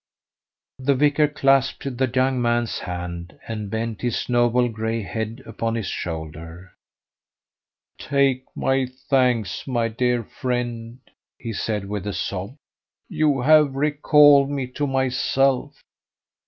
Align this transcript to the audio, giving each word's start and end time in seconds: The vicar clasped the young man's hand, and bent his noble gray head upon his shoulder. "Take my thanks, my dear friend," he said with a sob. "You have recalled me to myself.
The 0.79 0.95
vicar 0.95 1.27
clasped 1.27 1.97
the 1.99 2.11
young 2.11 2.41
man's 2.41 2.79
hand, 2.79 3.37
and 3.47 3.69
bent 3.69 4.01
his 4.01 4.27
noble 4.27 4.67
gray 4.67 5.03
head 5.03 5.43
upon 5.45 5.75
his 5.75 5.85
shoulder. 5.85 6.71
"Take 7.99 8.45
my 8.55 8.87
thanks, 8.87 9.67
my 9.67 9.89
dear 9.89 10.23
friend," 10.23 10.99
he 11.37 11.53
said 11.53 11.87
with 11.87 12.07
a 12.07 12.13
sob. 12.13 12.55
"You 13.09 13.41
have 13.41 13.75
recalled 13.75 14.49
me 14.49 14.65
to 14.69 14.87
myself. 14.87 15.79